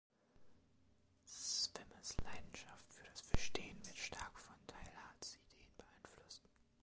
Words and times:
Swimmes 1.27 2.15
Leidenschaft 2.23 2.91
für 2.91 3.03
das 3.03 3.21
Verstehen 3.21 3.77
wird 3.85 3.99
stark 3.99 4.39
von 4.39 4.55
Teilhards 4.65 5.35
Ideen 5.45 5.71
beeinflusst. 5.77 6.41